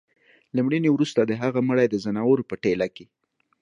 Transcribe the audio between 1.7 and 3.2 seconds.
د ځناورو په ټېله کي